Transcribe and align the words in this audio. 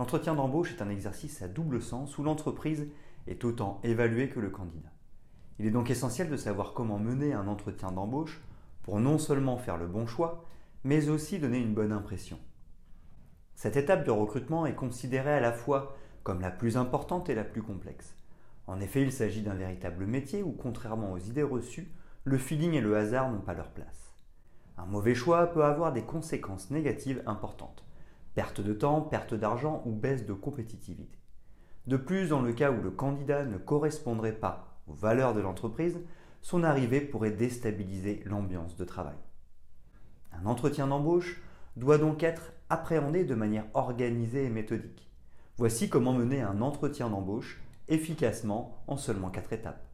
L'entretien 0.00 0.34
d'embauche 0.34 0.72
est 0.72 0.80
un 0.80 0.88
exercice 0.88 1.42
à 1.42 1.48
double 1.48 1.82
sens 1.82 2.16
où 2.16 2.22
l'entreprise 2.22 2.88
est 3.26 3.44
autant 3.44 3.82
évaluée 3.84 4.30
que 4.30 4.40
le 4.40 4.48
candidat. 4.48 4.88
Il 5.58 5.66
est 5.66 5.70
donc 5.70 5.90
essentiel 5.90 6.30
de 6.30 6.38
savoir 6.38 6.72
comment 6.72 6.98
mener 6.98 7.34
un 7.34 7.46
entretien 7.46 7.92
d'embauche 7.92 8.40
pour 8.82 8.98
non 8.98 9.18
seulement 9.18 9.58
faire 9.58 9.76
le 9.76 9.86
bon 9.86 10.06
choix, 10.06 10.46
mais 10.84 11.10
aussi 11.10 11.38
donner 11.38 11.58
une 11.58 11.74
bonne 11.74 11.92
impression. 11.92 12.38
Cette 13.54 13.76
étape 13.76 14.06
de 14.06 14.10
recrutement 14.10 14.64
est 14.64 14.74
considérée 14.74 15.34
à 15.34 15.40
la 15.40 15.52
fois 15.52 15.94
comme 16.22 16.40
la 16.40 16.50
plus 16.50 16.78
importante 16.78 17.28
et 17.28 17.34
la 17.34 17.44
plus 17.44 17.60
complexe. 17.60 18.16
En 18.68 18.80
effet, 18.80 19.02
il 19.02 19.12
s'agit 19.12 19.42
d'un 19.42 19.52
véritable 19.52 20.06
métier 20.06 20.42
où, 20.42 20.52
contrairement 20.52 21.12
aux 21.12 21.18
idées 21.18 21.42
reçues, 21.42 21.92
le 22.24 22.38
feeling 22.38 22.72
et 22.72 22.80
le 22.80 22.96
hasard 22.96 23.30
n'ont 23.30 23.42
pas 23.42 23.52
leur 23.52 23.68
place. 23.68 24.14
Un 24.78 24.86
mauvais 24.86 25.14
choix 25.14 25.48
peut 25.48 25.62
avoir 25.62 25.92
des 25.92 26.04
conséquences 26.04 26.70
négatives 26.70 27.22
importantes 27.26 27.84
perte 28.40 28.62
de 28.62 28.72
temps, 28.72 29.02
perte 29.02 29.34
d'argent 29.34 29.82
ou 29.84 29.92
baisse 29.92 30.24
de 30.24 30.32
compétitivité. 30.32 31.18
De 31.86 31.98
plus, 31.98 32.30
dans 32.30 32.40
le 32.40 32.54
cas 32.54 32.70
où 32.70 32.80
le 32.80 32.90
candidat 32.90 33.44
ne 33.44 33.58
correspondrait 33.58 34.32
pas 34.32 34.80
aux 34.86 34.94
valeurs 34.94 35.34
de 35.34 35.42
l'entreprise, 35.42 36.00
son 36.40 36.64
arrivée 36.64 37.02
pourrait 37.02 37.32
déstabiliser 37.32 38.22
l'ambiance 38.24 38.78
de 38.78 38.84
travail. 38.86 39.18
Un 40.32 40.46
entretien 40.46 40.86
d'embauche 40.86 41.42
doit 41.76 41.98
donc 41.98 42.22
être 42.22 42.54
appréhendé 42.70 43.24
de 43.24 43.34
manière 43.34 43.66
organisée 43.74 44.46
et 44.46 44.50
méthodique. 44.50 45.12
Voici 45.58 45.90
comment 45.90 46.14
mener 46.14 46.40
un 46.40 46.62
entretien 46.62 47.10
d'embauche 47.10 47.62
efficacement 47.88 48.82
en 48.86 48.96
seulement 48.96 49.28
4 49.28 49.52
étapes. 49.52 49.86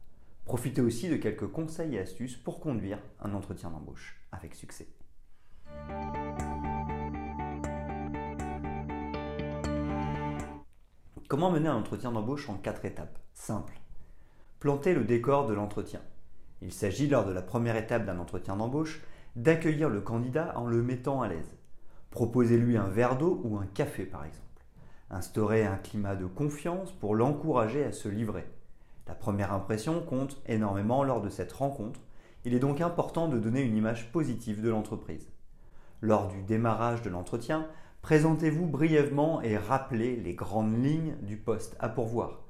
Profitez 0.45 0.79
aussi 0.81 1.09
de 1.09 1.17
quelques 1.17 1.51
conseils 1.51 1.95
et 1.95 1.99
astuces 1.99 2.37
pour 2.37 2.61
conduire 2.61 2.99
un 3.19 3.33
entretien 3.33 3.71
d'embauche 3.71 4.25
avec 4.31 4.55
succès. 4.55 4.87
Comment 11.27 11.51
mener 11.51 11.67
un 11.67 11.75
entretien 11.75 12.13
d'embauche 12.13 12.47
en 12.47 12.53
quatre 12.53 12.85
étapes? 12.85 13.19
Simple. 13.33 13.81
Planter 14.61 14.93
le 14.93 15.03
décor 15.03 15.45
de 15.45 15.53
l'entretien. 15.53 15.99
Il 16.61 16.71
s'agit 16.71 17.09
lors 17.09 17.25
de 17.25 17.33
la 17.33 17.41
première 17.41 17.75
étape 17.75 18.05
d'un 18.05 18.19
entretien 18.19 18.55
d'embauche 18.55 19.01
d'accueillir 19.35 19.89
le 19.89 19.99
candidat 19.99 20.53
en 20.55 20.67
le 20.67 20.81
mettant 20.81 21.21
à 21.21 21.27
l'aise. 21.27 21.57
Proposez-lui 22.11 22.77
un 22.77 22.87
verre 22.87 23.17
d'eau 23.17 23.41
ou 23.43 23.57
un 23.57 23.65
café 23.65 24.05
par 24.05 24.23
exemple. 24.23 24.63
Instaurez 25.09 25.65
un 25.65 25.75
climat 25.75 26.15
de 26.15 26.27
confiance 26.27 26.93
pour 26.93 27.13
l'encourager 27.13 27.83
à 27.83 27.91
se 27.91 28.07
livrer. 28.07 28.45
La 29.05 29.13
première 29.13 29.51
impression 29.51 29.99
compte 29.99 30.41
énormément 30.45 31.03
lors 31.03 31.19
de 31.19 31.29
cette 31.29 31.51
rencontre. 31.51 31.99
Il 32.45 32.53
est 32.53 32.59
donc 32.59 32.79
important 32.79 33.27
de 33.27 33.37
donner 33.37 33.63
une 33.63 33.75
image 33.75 34.13
positive 34.13 34.61
de 34.61 34.69
l'entreprise. 34.69 35.29
Lors 35.99 36.29
du 36.29 36.41
démarrage 36.43 37.01
de 37.01 37.09
l'entretien, 37.09 37.67
Présentez-vous 38.01 38.67
brièvement 38.67 39.41
et 39.41 39.57
rappelez 39.57 40.15
les 40.15 40.33
grandes 40.33 40.83
lignes 40.83 41.15
du 41.21 41.37
poste 41.37 41.75
à 41.79 41.89
pourvoir. 41.89 42.43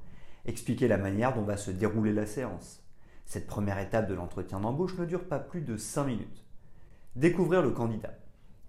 Expliquez 0.44 0.88
la 0.88 0.98
manière 0.98 1.34
dont 1.34 1.42
va 1.42 1.56
se 1.56 1.70
dérouler 1.70 2.12
la 2.12 2.26
séance. 2.26 2.82
Cette 3.26 3.46
première 3.46 3.78
étape 3.78 4.08
de 4.08 4.14
l'entretien 4.14 4.60
d'embauche 4.60 4.96
ne 4.96 5.04
dure 5.04 5.24
pas 5.24 5.38
plus 5.38 5.60
de 5.60 5.76
5 5.76 6.04
minutes. 6.04 6.44
Découvrir 7.16 7.62
le 7.62 7.72
candidat. 7.72 8.14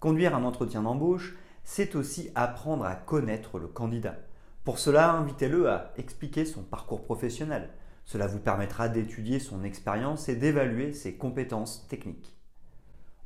Conduire 0.00 0.34
un 0.34 0.44
entretien 0.44 0.82
d'embauche, 0.82 1.36
c'est 1.64 1.94
aussi 1.94 2.30
apprendre 2.34 2.84
à 2.84 2.96
connaître 2.96 3.58
le 3.58 3.68
candidat. 3.68 4.16
Pour 4.64 4.78
cela, 4.78 5.12
invitez-le 5.12 5.70
à 5.70 5.92
expliquer 5.96 6.44
son 6.44 6.62
parcours 6.62 7.04
professionnel. 7.04 7.70
Cela 8.04 8.26
vous 8.26 8.40
permettra 8.40 8.88
d'étudier 8.88 9.38
son 9.38 9.62
expérience 9.62 10.28
et 10.28 10.36
d'évaluer 10.36 10.92
ses 10.92 11.14
compétences 11.14 11.86
techniques. 11.88 12.36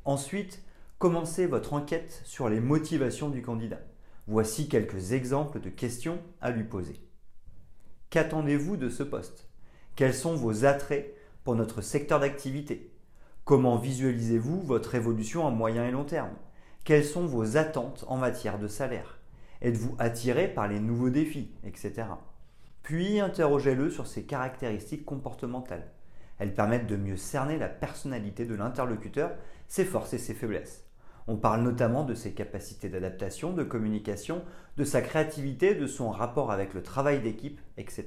Ensuite, 0.04 0.62
Commencez 1.04 1.44
votre 1.44 1.74
enquête 1.74 2.22
sur 2.24 2.48
les 2.48 2.60
motivations 2.60 3.28
du 3.28 3.42
candidat. 3.42 3.80
Voici 4.26 4.70
quelques 4.70 5.12
exemples 5.12 5.60
de 5.60 5.68
questions 5.68 6.18
à 6.40 6.50
lui 6.50 6.64
poser. 6.64 6.98
Qu'attendez-vous 8.08 8.78
de 8.78 8.88
ce 8.88 9.02
poste? 9.02 9.50
Quels 9.96 10.14
sont 10.14 10.34
vos 10.34 10.64
attraits 10.64 11.14
pour 11.42 11.56
notre 11.56 11.82
secteur 11.82 12.20
d'activité? 12.20 12.90
Comment 13.44 13.76
visualisez-vous 13.76 14.62
votre 14.62 14.94
évolution 14.94 15.46
à 15.46 15.50
moyen 15.50 15.84
et 15.84 15.90
long 15.90 16.04
terme? 16.04 16.32
Quelles 16.84 17.04
sont 17.04 17.26
vos 17.26 17.58
attentes 17.58 18.06
en 18.08 18.16
matière 18.16 18.58
de 18.58 18.66
salaire? 18.66 19.18
Êtes-vous 19.60 19.96
attiré 19.98 20.48
par 20.48 20.68
les 20.68 20.80
nouveaux 20.80 21.10
défis, 21.10 21.50
etc. 21.64 22.06
Puis 22.82 23.20
interrogez-le 23.20 23.90
sur 23.90 24.06
ses 24.06 24.24
caractéristiques 24.24 25.04
comportementales. 25.04 25.92
Elles 26.38 26.54
permettent 26.54 26.86
de 26.86 26.96
mieux 26.96 27.18
cerner 27.18 27.58
la 27.58 27.68
personnalité 27.68 28.46
de 28.46 28.54
l'interlocuteur, 28.54 29.32
ses 29.68 29.84
forces 29.84 30.14
et 30.14 30.18
ses 30.18 30.32
faiblesses. 30.32 30.83
On 31.26 31.36
parle 31.36 31.62
notamment 31.62 32.04
de 32.04 32.14
ses 32.14 32.32
capacités 32.32 32.90
d'adaptation, 32.90 33.52
de 33.52 33.64
communication, 33.64 34.42
de 34.76 34.84
sa 34.84 35.00
créativité, 35.00 35.74
de 35.74 35.86
son 35.86 36.10
rapport 36.10 36.50
avec 36.50 36.74
le 36.74 36.82
travail 36.82 37.20
d'équipe, 37.20 37.60
etc. 37.78 38.06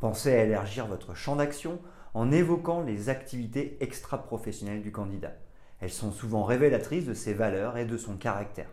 Pensez 0.00 0.32
à 0.32 0.44
élargir 0.44 0.86
votre 0.86 1.14
champ 1.14 1.36
d'action 1.36 1.80
en 2.14 2.30
évoquant 2.30 2.80
les 2.80 3.10
activités 3.10 3.76
extra-professionnelles 3.80 4.82
du 4.82 4.92
candidat. 4.92 5.32
Elles 5.80 5.90
sont 5.90 6.12
souvent 6.12 6.44
révélatrices 6.44 7.04
de 7.04 7.14
ses 7.14 7.34
valeurs 7.34 7.76
et 7.76 7.84
de 7.84 7.96
son 7.98 8.16
caractère. 8.16 8.70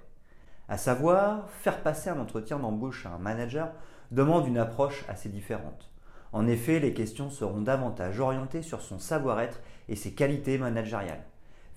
À 0.69 0.77
savoir, 0.77 1.49
faire 1.49 1.83
passer 1.83 2.09
un 2.09 2.19
entretien 2.19 2.57
d'embauche 2.57 3.05
à 3.05 3.09
un 3.09 3.17
manager 3.17 3.73
demande 4.11 4.47
une 4.47 4.57
approche 4.57 5.03
assez 5.09 5.27
différente. 5.27 5.91
En 6.31 6.47
effet, 6.47 6.79
les 6.79 6.93
questions 6.93 7.29
seront 7.29 7.59
davantage 7.59 8.21
orientées 8.21 8.61
sur 8.61 8.81
son 8.81 8.97
savoir-être 8.97 9.59
et 9.89 9.97
ses 9.97 10.13
qualités 10.13 10.57
managériales. 10.57 11.25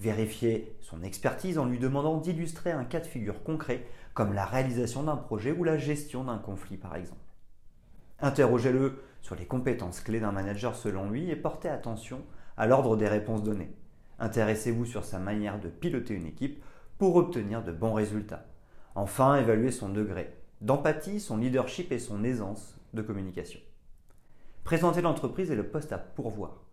Vérifier 0.00 0.76
son 0.80 1.02
expertise 1.02 1.58
en 1.58 1.66
lui 1.66 1.78
demandant 1.78 2.18
d'illustrer 2.18 2.72
un 2.72 2.84
cas 2.84 3.00
de 3.00 3.06
figure 3.06 3.42
concret 3.42 3.86
comme 4.12 4.32
la 4.32 4.44
réalisation 4.44 5.02
d'un 5.02 5.16
projet 5.16 5.52
ou 5.52 5.64
la 5.64 5.78
gestion 5.78 6.24
d'un 6.24 6.38
conflit 6.38 6.76
par 6.76 6.96
exemple. 6.96 7.20
Interrogez-le 8.20 9.02
sur 9.22 9.34
les 9.34 9.46
compétences 9.46 10.00
clés 10.00 10.20
d'un 10.20 10.32
manager 10.32 10.74
selon 10.74 11.10
lui 11.10 11.30
et 11.30 11.36
portez 11.36 11.68
attention 11.68 12.22
à 12.56 12.66
l'ordre 12.66 12.96
des 12.96 13.08
réponses 13.08 13.42
données. 13.42 13.74
Intéressez-vous 14.18 14.84
sur 14.84 15.04
sa 15.04 15.18
manière 15.18 15.60
de 15.60 15.68
piloter 15.68 16.14
une 16.14 16.26
équipe 16.26 16.62
pour 16.98 17.16
obtenir 17.16 17.62
de 17.62 17.72
bons 17.72 17.94
résultats. 17.94 18.46
Enfin, 18.94 19.36
évaluez 19.36 19.72
son 19.72 19.88
degré 19.88 20.34
d'empathie, 20.60 21.20
son 21.20 21.36
leadership 21.36 21.92
et 21.92 21.98
son 21.98 22.24
aisance 22.24 22.76
de 22.94 23.02
communication. 23.02 23.60
Présentez 24.62 25.02
l'entreprise 25.02 25.50
et 25.50 25.56
le 25.56 25.68
poste 25.68 25.92
à 25.92 25.98
pourvoir. 25.98 26.63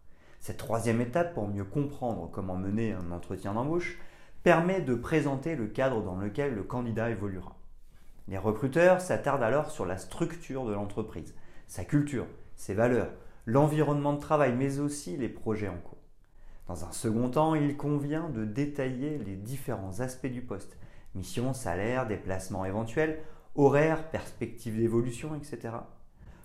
Cette 0.42 0.58
troisième 0.58 1.02
étape, 1.02 1.36
pour 1.36 1.48
mieux 1.48 1.64
comprendre 1.64 2.28
comment 2.32 2.56
mener 2.56 2.94
un 2.94 3.12
entretien 3.12 3.54
d'embauche, 3.54 4.00
permet 4.42 4.82
de 4.82 4.96
présenter 4.96 5.56
le 5.56 5.68
cadre 5.68 6.02
dans 6.02 6.16
lequel 6.16 6.56
le 6.56 6.64
candidat 6.64 7.12
évoluera. 7.12 7.56
Les 8.28 8.40
recruteurs 8.40 9.02
s'attardent 9.02 9.44
alors 9.44 9.70
sur 9.70 9.86
la 9.86 10.00
structure 10.00 10.66
de 10.66 10.74
l'entreprise, 10.74 11.36
sa 11.68 11.86
culture, 11.86 12.26
ses 12.56 12.74
valeurs, 12.74 13.12
l'environnement 13.46 14.14
de 14.14 14.20
travail, 14.20 14.56
mais 14.58 14.80
aussi 14.80 15.16
les 15.16 15.30
projets 15.30 15.68
en 15.68 15.78
cours. 15.78 16.02
Dans 16.68 16.86
un 16.86 16.92
second 16.92 17.30
temps, 17.30 17.54
il 17.54 17.78
convient 17.78 18.30
de 18.30 18.44
détailler 18.44 19.20
les 19.20 19.36
différents 19.36 20.00
aspects 20.00 20.26
du 20.26 20.42
poste, 20.42 20.76
mission, 21.14 21.54
salaire, 21.54 22.08
déplacement 22.08 22.66
éventuel, 22.66 23.20
horaire, 23.54 24.10
perspective 24.10 24.76
d'évolution, 24.76 25.36
etc. 25.36 25.76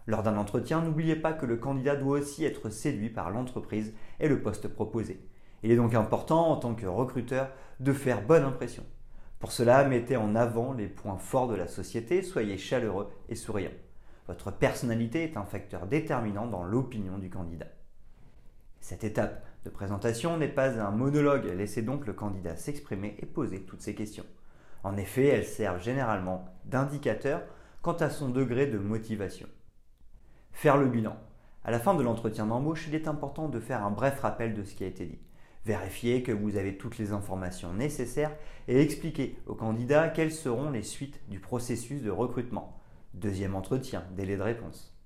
Lors 0.07 0.23
d'un 0.23 0.37
entretien, 0.37 0.83
n'oubliez 0.83 1.17
pas 1.17 1.33
que 1.33 1.47
le 1.47 1.57
candidat 1.57 1.97
doit 1.97 2.21
aussi 2.21 2.45
être 2.45 2.71
séduit 2.71 3.11
par 3.11 3.31
l'entreprise 3.31 3.93
et 4.21 4.29
le 4.29 4.41
poste 4.41 4.69
proposé. 4.69 5.21
Il 5.63 5.73
est 5.73 5.77
donc 5.77 5.95
important 5.95 6.51
en 6.51 6.57
tant 6.57 6.75
que 6.75 6.87
recruteur 6.87 7.51
de 7.81 7.93
faire 7.93 8.23
bonne 8.23 8.45
impression. 8.45 8.85
Pour 9.41 9.53
cela, 9.53 9.85
mettez 9.85 10.17
en 10.17 10.35
avant 10.35 10.73
les 10.73 10.87
points 10.87 11.19
forts 11.19 11.49
de 11.49 11.57
la 11.57 11.67
société, 11.67 12.23
soyez 12.23 12.57
chaleureux 12.57 13.09
et 13.29 13.35
souriant. 13.35 13.73
Votre 14.29 14.51
personnalité 14.51 15.25
est 15.25 15.37
un 15.37 15.45
facteur 15.45 15.87
déterminant 15.87 16.47
dans 16.47 16.65
l'opinion 16.65 17.19
du 17.19 17.29
candidat. 17.29 17.69
Cette 18.81 19.05
étape 19.05 19.45
de 19.65 19.71
présentation 19.71 20.37
n'est 20.37 20.49
pas 20.49 20.81
un 20.81 20.91
monologue, 20.93 21.47
laissez 21.57 21.83
donc 21.83 22.07
le 22.07 22.13
candidat 22.13 22.57
s'exprimer 22.57 23.17
et 23.19 23.27
poser 23.27 23.63
toutes 23.63 23.83
ses 23.83 23.95
questions. 23.95 24.27
En 24.85 24.97
effet, 24.97 25.27
elles 25.27 25.45
servent 25.45 25.83
généralement 25.83 26.45
d'indicateur 26.65 27.43
quant 27.83 27.97
à 27.97 28.11
son 28.11 28.29
degré 28.29 28.67
de 28.67 28.79
motivation. 28.79 29.49
Faire 30.57 30.79
le 30.79 30.89
bilan. 30.89 31.15
À 31.65 31.71
la 31.71 31.79
fin 31.79 31.95
de 31.95 32.03
l'entretien 32.03 32.47
d'embauche, 32.47 32.87
il 32.89 32.95
est 32.95 33.09
important 33.09 33.51
de 33.51 33.61
faire 33.61 33.85
un 33.85 33.91
bref 33.91 34.21
rappel 34.21 34.55
de 34.55 34.65
ce 34.65 34.75
qui 34.75 34.85
a 34.85 34.87
été 34.87 35.05
dit. 35.05 35.19
Vérifier 35.67 36.23
que 36.23 36.33
vous 36.33 36.57
avez 36.57 36.79
toutes 36.79 36.97
les 36.97 37.13
informations 37.13 37.75
nécessaires 37.75 38.35
et 38.67 38.81
expliquer 38.81 39.39
au 39.45 39.55
candidat 39.55 40.09
quelles 40.09 40.33
seront 40.33 40.71
les 40.71 40.83
suites 40.83 41.21
du 41.29 41.41
processus 41.41 42.01
de 42.01 42.11
recrutement. 42.11 42.81
Deuxième 43.13 43.55
entretien, 43.55 44.05
délai 44.17 44.39
de 44.39 44.43
réponse. 44.43 44.97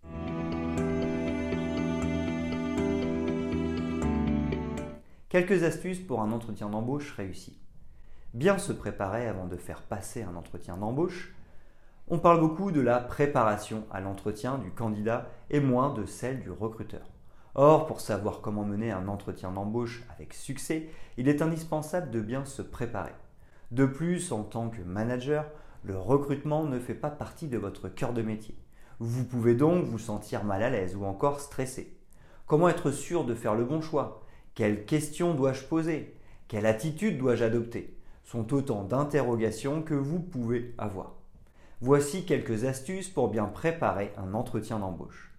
Quelques 5.31 5.64
astuces 5.64 5.99
pour 5.99 6.23
un 6.23 6.31
entretien 6.31 6.69
d'embauche 6.69 7.12
réussi. 7.17 7.61
Bien 8.35 8.56
se 8.58 8.73
préparer 8.73 9.26
avant 9.26 9.49
de 9.49 9.56
faire 9.56 9.82
passer 9.82 10.23
un 10.23 10.37
entretien 10.37 10.76
d'embauche. 10.76 11.35
On 12.12 12.18
parle 12.18 12.40
beaucoup 12.40 12.72
de 12.72 12.80
la 12.80 12.98
préparation 12.98 13.84
à 13.92 14.00
l'entretien 14.00 14.58
du 14.58 14.72
candidat 14.72 15.28
et 15.48 15.60
moins 15.60 15.94
de 15.94 16.06
celle 16.06 16.40
du 16.40 16.50
recruteur. 16.50 17.08
Or, 17.54 17.86
pour 17.86 18.00
savoir 18.00 18.40
comment 18.40 18.64
mener 18.64 18.90
un 18.90 19.06
entretien 19.06 19.52
d'embauche 19.52 20.02
avec 20.12 20.34
succès, 20.34 20.90
il 21.18 21.28
est 21.28 21.40
indispensable 21.40 22.10
de 22.10 22.20
bien 22.20 22.44
se 22.44 22.62
préparer. 22.62 23.12
De 23.70 23.86
plus, 23.86 24.32
en 24.32 24.42
tant 24.42 24.70
que 24.70 24.82
manager, 24.82 25.46
le 25.84 25.96
recrutement 25.96 26.64
ne 26.64 26.80
fait 26.80 26.94
pas 26.94 27.10
partie 27.10 27.46
de 27.46 27.58
votre 27.58 27.88
cœur 27.88 28.12
de 28.12 28.22
métier. 28.22 28.58
Vous 28.98 29.24
pouvez 29.24 29.54
donc 29.54 29.84
vous 29.84 30.00
sentir 30.00 30.42
mal 30.42 30.64
à 30.64 30.70
l'aise 30.70 30.96
ou 30.96 31.04
encore 31.04 31.38
stressé. 31.38 31.96
Comment 32.48 32.68
être 32.68 32.90
sûr 32.90 33.24
de 33.24 33.36
faire 33.36 33.54
le 33.54 33.64
bon 33.64 33.80
choix? 33.80 34.24
Quelles 34.56 34.84
questions 34.84 35.32
dois-je 35.32 35.62
poser? 35.62 36.16
Quelle 36.48 36.66
attitude 36.66 37.18
dois-je 37.18 37.44
adopter? 37.44 37.96
Sont 38.24 38.52
autant 38.52 38.82
d'interrogations 38.82 39.82
que 39.82 39.94
vous 39.94 40.18
pouvez 40.18 40.74
avoir. 40.76 41.19
Voici 41.82 42.27
quelques 42.27 42.65
astuces 42.65 43.09
pour 43.09 43.31
bien 43.31 43.47
préparer 43.47 44.12
un 44.19 44.35
entretien 44.35 44.79
d'embauche. 44.79 45.32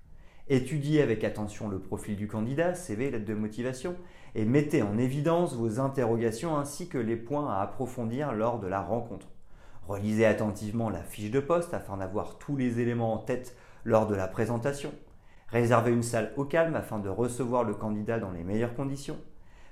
Étudiez 0.47 1.03
avec 1.03 1.23
attention 1.23 1.69
le 1.69 1.77
profil 1.77 2.15
du 2.15 2.27
candidat, 2.27 2.73
CV, 2.73 3.11
lettre 3.11 3.25
de 3.25 3.35
motivation, 3.35 3.95
et 4.33 4.43
mettez 4.43 4.81
en 4.81 4.97
évidence 4.97 5.53
vos 5.53 5.79
interrogations 5.79 6.57
ainsi 6.57 6.89
que 6.89 6.97
les 6.97 7.15
points 7.15 7.53
à 7.53 7.61
approfondir 7.61 8.33
lors 8.33 8.59
de 8.59 8.65
la 8.65 8.81
rencontre. 8.81 9.27
Relisez 9.87 10.25
attentivement 10.25 10.89
la 10.89 11.03
fiche 11.03 11.29
de 11.29 11.39
poste 11.39 11.75
afin 11.75 11.97
d'avoir 11.97 12.39
tous 12.39 12.57
les 12.57 12.79
éléments 12.79 13.13
en 13.13 13.19
tête 13.19 13.55
lors 13.83 14.07
de 14.07 14.15
la 14.15 14.27
présentation. 14.27 14.91
Réservez 15.49 15.91
une 15.91 16.01
salle 16.01 16.33
au 16.37 16.45
calme 16.45 16.73
afin 16.73 16.97
de 16.97 17.09
recevoir 17.09 17.63
le 17.63 17.75
candidat 17.75 18.17
dans 18.17 18.31
les 18.31 18.43
meilleures 18.43 18.73
conditions. 18.73 19.19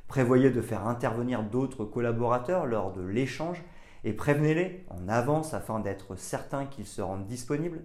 Prévoyez 0.07 0.51
de 0.51 0.61
faire 0.61 0.85
intervenir 0.85 1.41
d'autres 1.41 1.83
collaborateurs 1.83 2.67
lors 2.67 2.93
de 2.93 3.01
l'échange 3.01 3.63
et 4.03 4.13
prévenez-les 4.13 4.85
en 4.89 5.07
avance 5.07 5.53
afin 5.53 5.79
d'être 5.79 6.15
certain 6.15 6.65
qu'ils 6.65 6.87
se 6.87 7.01
rendent 7.01 7.27
disponibles. 7.27 7.83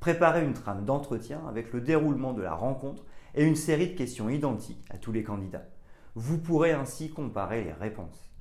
Préparez 0.00 0.44
une 0.44 0.54
trame 0.54 0.84
d'entretien 0.84 1.42
avec 1.48 1.72
le 1.72 1.80
déroulement 1.80 2.32
de 2.32 2.42
la 2.42 2.54
rencontre 2.54 3.04
et 3.34 3.44
une 3.44 3.56
série 3.56 3.88
de 3.88 3.96
questions 3.96 4.30
identiques 4.30 4.84
à 4.90 4.98
tous 4.98 5.12
les 5.12 5.22
candidats. 5.22 5.66
Vous 6.14 6.38
pourrez 6.38 6.72
ainsi 6.72 7.10
comparer 7.10 7.62
les 7.62 7.72
réponses. 7.72 8.32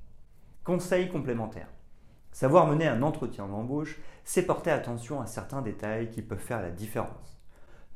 Conseil 0.64 1.10
complémentaire. 1.10 1.70
Savoir 2.32 2.68
mener 2.68 2.88
un 2.88 3.02
entretien 3.02 3.48
d'embauche, 3.48 4.00
c'est 4.24 4.46
porter 4.46 4.72
attention 4.72 5.20
à 5.20 5.26
certains 5.26 5.62
détails 5.62 6.10
qui 6.10 6.22
peuvent 6.22 6.38
faire 6.38 6.62
la 6.62 6.72
différence. 6.72 7.39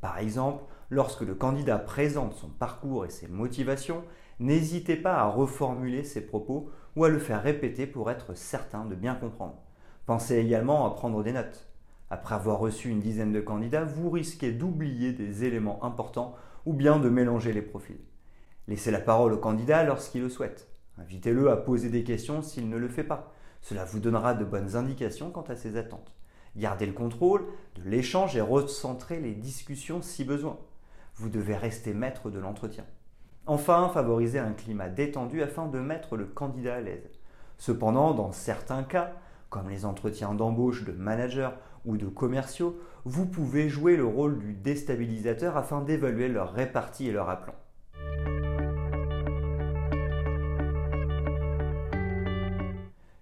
Par 0.03 0.17
exemple, 0.17 0.65
lorsque 0.89 1.21
le 1.21 1.33
candidat 1.33 1.79
présente 1.79 2.33
son 2.33 2.50
parcours 2.50 3.05
et 3.05 3.09
ses 3.09 3.29
motivations, 3.29 4.03
n'hésitez 4.38 4.97
pas 4.97 5.13
à 5.13 5.29
reformuler 5.29 6.03
ses 6.03 6.27
propos 6.27 6.69
ou 6.97 7.05
à 7.05 7.09
le 7.09 7.19
faire 7.19 7.41
répéter 7.41 7.88
pour 7.88 8.11
être 8.11 8.35
certain 8.35 8.83
de 8.83 8.95
bien 8.95 9.15
comprendre. 9.15 9.63
Pensez 10.05 10.35
également 10.35 10.85
à 10.85 10.94
prendre 10.94 11.23
des 11.23 11.31
notes. 11.31 11.69
Après 12.09 12.35
avoir 12.35 12.59
reçu 12.59 12.89
une 12.89 13.00
dizaine 13.00 13.31
de 13.31 13.39
candidats, 13.39 13.85
vous 13.85 14.09
risquez 14.09 14.51
d'oublier 14.51 15.13
des 15.13 15.45
éléments 15.45 15.81
importants 15.85 16.35
ou 16.65 16.73
bien 16.73 16.99
de 16.99 17.07
mélanger 17.07 17.53
les 17.53 17.61
profils. 17.61 18.01
Laissez 18.67 18.91
la 18.91 18.99
parole 18.99 19.31
au 19.31 19.38
candidat 19.38 19.85
lorsqu'il 19.85 20.23
le 20.23 20.29
souhaite. 20.29 20.67
Invitez-le 20.97 21.49
à 21.49 21.56
poser 21.56 21.88
des 21.88 22.03
questions 22.03 22.41
s'il 22.41 22.67
ne 22.67 22.75
le 22.75 22.89
fait 22.89 23.06
pas. 23.06 23.31
Cela 23.61 23.85
vous 23.85 24.01
donnera 24.01 24.33
de 24.33 24.44
bonnes 24.44 24.75
indications 24.75 25.31
quant 25.31 25.44
à 25.44 25.56
ses 25.56 25.77
attentes. 25.77 26.13
Gardez 26.55 26.85
le 26.85 26.94
contrôle 26.94 27.45
de 27.75 27.89
l'échange 27.89 28.35
et 28.35 28.41
recentrer 28.41 29.19
les 29.19 29.33
discussions 29.33 30.01
si 30.01 30.23
besoin. 30.23 30.59
Vous 31.15 31.29
devez 31.29 31.55
rester 31.55 31.94
maître 31.94 32.29
de 32.29 32.39
l'entretien. 32.39 32.85
Enfin, 33.45 33.89
favorisez 33.94 34.39
un 34.39 34.53
climat 34.53 34.89
détendu 34.89 35.41
afin 35.41 35.67
de 35.67 35.79
mettre 35.79 36.15
le 36.15 36.25
candidat 36.25 36.75
à 36.75 36.81
l'aise. 36.81 37.09
Cependant, 37.57 38.13
dans 38.13 38.31
certains 38.31 38.83
cas, 38.83 39.13
comme 39.50 39.69
les 39.69 39.85
entretiens 39.85 40.33
d'embauche 40.33 40.85
de 40.85 40.91
managers 40.91 41.51
ou 41.85 41.97
de 41.97 42.07
commerciaux, 42.07 42.79
vous 43.03 43.25
pouvez 43.25 43.67
jouer 43.67 43.97
le 43.97 44.06
rôle 44.06 44.39
du 44.39 44.53
déstabilisateur 44.53 45.57
afin 45.57 45.81
d'évaluer 45.81 46.27
leur 46.27 46.53
répartie 46.53 47.07
et 47.07 47.11
leur 47.11 47.29
aplomb. 47.29 47.53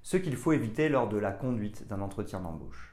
Ce 0.04 0.18
qu'il 0.18 0.36
faut 0.36 0.52
éviter 0.52 0.90
lors 0.90 1.08
de 1.08 1.18
la 1.18 1.32
conduite 1.32 1.88
d'un 1.88 2.02
entretien 2.02 2.42
d'embauche. 2.42 2.91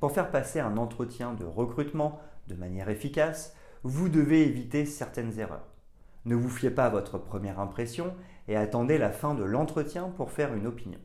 Pour 0.00 0.12
faire 0.12 0.30
passer 0.30 0.60
un 0.60 0.76
entretien 0.76 1.32
de 1.32 1.44
recrutement 1.44 2.20
de 2.48 2.54
manière 2.54 2.90
efficace, 2.90 3.54
vous 3.82 4.08
devez 4.08 4.46
éviter 4.46 4.84
certaines 4.84 5.38
erreurs. 5.38 5.66
Ne 6.26 6.34
vous 6.34 6.50
fiez 6.50 6.70
pas 6.70 6.86
à 6.86 6.90
votre 6.90 7.18
première 7.18 7.60
impression 7.60 8.14
et 8.48 8.56
attendez 8.56 8.98
la 8.98 9.10
fin 9.10 9.34
de 9.34 9.44
l'entretien 9.44 10.12
pour 10.16 10.32
faire 10.32 10.54
une 10.54 10.66
opinion. 10.66 10.98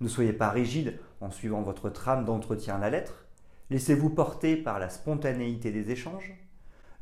Ne 0.00 0.08
soyez 0.08 0.32
pas 0.32 0.50
rigide 0.50 0.98
en 1.20 1.30
suivant 1.30 1.62
votre 1.62 1.90
trame 1.90 2.24
d'entretien 2.24 2.76
à 2.76 2.78
la 2.78 2.90
lettre. 2.90 3.26
Laissez-vous 3.70 4.10
porter 4.10 4.56
par 4.56 4.78
la 4.78 4.88
spontanéité 4.88 5.70
des 5.70 5.90
échanges. 5.90 6.34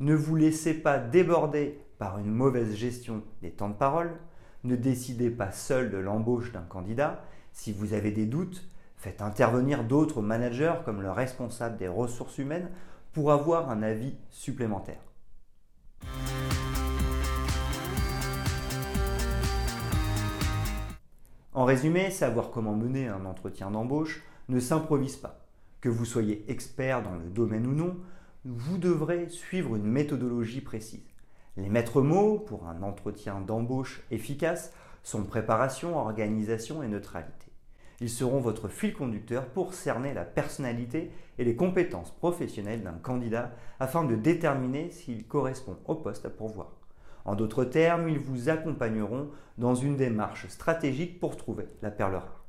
Ne 0.00 0.14
vous 0.14 0.36
laissez 0.36 0.74
pas 0.74 0.98
déborder 0.98 1.80
par 1.98 2.18
une 2.18 2.30
mauvaise 2.30 2.74
gestion 2.74 3.22
des 3.40 3.52
temps 3.52 3.70
de 3.70 3.74
parole. 3.74 4.18
Ne 4.64 4.76
décidez 4.76 5.30
pas 5.30 5.52
seul 5.52 5.90
de 5.90 5.98
l'embauche 5.98 6.52
d'un 6.52 6.62
candidat. 6.62 7.24
Si 7.52 7.72
vous 7.72 7.94
avez 7.94 8.10
des 8.10 8.26
doutes, 8.26 8.68
Faites 9.02 9.20
intervenir 9.20 9.82
d'autres 9.82 10.22
managers 10.22 10.76
comme 10.84 11.02
le 11.02 11.10
responsable 11.10 11.76
des 11.76 11.88
ressources 11.88 12.38
humaines 12.38 12.70
pour 13.12 13.32
avoir 13.32 13.68
un 13.68 13.82
avis 13.82 14.14
supplémentaire. 14.30 15.00
En 21.52 21.64
résumé, 21.64 22.12
savoir 22.12 22.52
comment 22.52 22.76
mener 22.76 23.08
un 23.08 23.26
entretien 23.26 23.72
d'embauche 23.72 24.22
ne 24.48 24.60
s'improvise 24.60 25.16
pas. 25.16 25.48
Que 25.80 25.88
vous 25.88 26.04
soyez 26.04 26.44
expert 26.46 27.02
dans 27.02 27.16
le 27.16 27.28
domaine 27.28 27.66
ou 27.66 27.72
non, 27.72 27.96
vous 28.44 28.78
devrez 28.78 29.28
suivre 29.30 29.74
une 29.74 29.82
méthodologie 29.82 30.60
précise. 30.60 31.10
Les 31.56 31.68
maîtres 31.68 32.02
mots 32.02 32.38
pour 32.38 32.68
un 32.68 32.84
entretien 32.84 33.40
d'embauche 33.40 34.04
efficace 34.12 34.72
sont 35.02 35.24
préparation, 35.24 35.98
organisation 35.98 36.84
et 36.84 36.88
neutralité. 36.88 37.51
Ils 38.02 38.10
seront 38.10 38.40
votre 38.40 38.66
fil 38.66 38.94
conducteur 38.94 39.46
pour 39.46 39.74
cerner 39.74 40.12
la 40.12 40.24
personnalité 40.24 41.12
et 41.38 41.44
les 41.44 41.54
compétences 41.54 42.10
professionnelles 42.10 42.82
d'un 42.82 42.98
candidat 43.00 43.52
afin 43.78 44.02
de 44.02 44.16
déterminer 44.16 44.90
s'il 44.90 45.24
correspond 45.24 45.76
au 45.86 45.94
poste 45.94 46.26
à 46.26 46.30
pourvoir. 46.30 46.72
En 47.24 47.36
d'autres 47.36 47.64
termes, 47.64 48.08
ils 48.08 48.18
vous 48.18 48.48
accompagneront 48.48 49.28
dans 49.56 49.76
une 49.76 49.96
démarche 49.96 50.48
stratégique 50.48 51.20
pour 51.20 51.36
trouver 51.36 51.68
la 51.80 51.92
perle 51.92 52.16
rare. 52.16 52.41